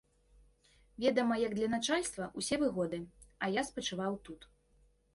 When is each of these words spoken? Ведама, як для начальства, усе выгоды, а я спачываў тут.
Ведама, 1.03 1.35
як 1.43 1.53
для 1.59 1.69
начальства, 1.75 2.31
усе 2.43 2.55
выгоды, 2.65 3.03
а 3.43 3.55
я 3.61 3.69
спачываў 3.71 4.23
тут. 4.29 4.53